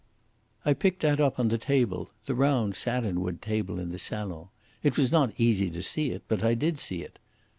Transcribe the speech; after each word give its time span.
"I 0.65 0.73
picked 0.73 1.03
that 1.03 1.19
up 1.21 1.39
on 1.39 1.49
the 1.49 1.59
table 1.59 2.09
the 2.25 2.33
round 2.33 2.73
satinwood 2.75 3.39
table 3.39 3.77
in 3.77 3.91
the 3.91 3.99
salon. 3.99 4.47
It 4.81 4.97
was 4.97 5.13
easy 5.37 5.65
not 5.67 5.73
to 5.75 5.83
see 5.83 6.09
it, 6.09 6.23
but 6.27 6.43
I 6.43 6.55
did 6.55 6.79
see 6.79 7.03
it. 7.03 7.19